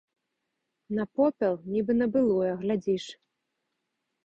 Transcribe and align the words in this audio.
На 0.99 1.05
попел, 1.19 1.53
нібы 1.75 1.93
на 2.01 2.09
былое, 2.17 2.49
глядзіш. 2.65 3.09